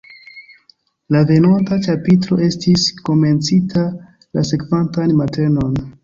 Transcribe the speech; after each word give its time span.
La 1.15 1.19
venonta 1.31 1.75
ĉapitro 1.87 2.37
estis 2.47 2.85
komencita 3.09 3.83
la 4.39 4.45
sekvantan 4.53 5.13
matenon. 5.21 5.77